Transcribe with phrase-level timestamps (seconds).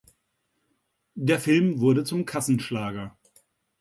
[1.13, 3.15] Der Film wurde zum Kassenschlager.